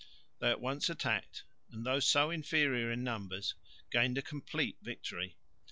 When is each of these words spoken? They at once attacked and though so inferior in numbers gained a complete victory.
They 0.39 0.49
at 0.49 0.59
once 0.59 0.89
attacked 0.89 1.43
and 1.69 1.85
though 1.85 1.99
so 1.99 2.31
inferior 2.31 2.91
in 2.91 3.03
numbers 3.03 3.53
gained 3.91 4.17
a 4.17 4.23
complete 4.23 4.77
victory. 4.81 5.35